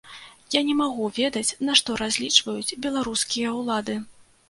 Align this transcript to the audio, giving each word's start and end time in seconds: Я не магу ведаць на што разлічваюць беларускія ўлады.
Я 0.55 0.61
не 0.69 0.73
магу 0.79 1.09
ведаць 1.19 1.55
на 1.69 1.77
што 1.83 1.99
разлічваюць 2.03 2.77
беларускія 2.89 3.57
ўлады. 3.63 4.05